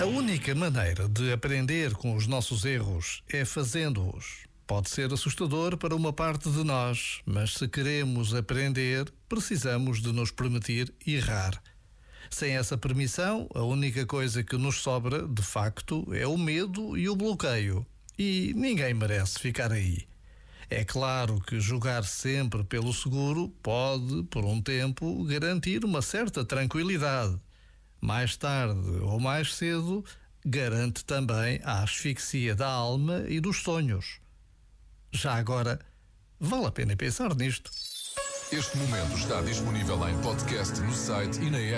[0.00, 4.46] A única maneira de aprender com os nossos erros é fazendo-os.
[4.64, 10.30] Pode ser assustador para uma parte de nós, mas se queremos aprender, precisamos de nos
[10.30, 11.60] permitir errar.
[12.30, 17.08] Sem essa permissão, a única coisa que nos sobra, de facto, é o medo e
[17.08, 17.84] o bloqueio.
[18.16, 20.06] E ninguém merece ficar aí.
[20.68, 27.38] É claro que jogar sempre pelo seguro pode, por um tempo, garantir uma certa tranquilidade.
[28.00, 30.04] Mais tarde ou mais cedo,
[30.44, 34.20] garante também a asfixia da alma e dos sonhos.
[35.12, 35.78] Já agora,
[36.38, 37.70] vale a pena pensar nisto.
[38.52, 41.74] Este momento está disponível em podcast no site e na app.